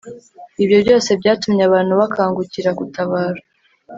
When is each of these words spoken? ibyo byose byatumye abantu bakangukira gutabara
ibyo 0.63 0.77
byose 0.83 1.09
byatumye 1.19 1.61
abantu 1.65 1.93
bakangukira 2.01 2.69
gutabara 2.79 3.39